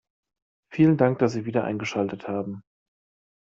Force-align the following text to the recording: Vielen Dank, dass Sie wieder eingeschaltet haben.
Vielen 0.73 0.97
Dank, 0.97 1.19
dass 1.19 1.33
Sie 1.33 1.45
wieder 1.45 1.63
eingeschaltet 1.63 2.27
haben. 2.27 2.63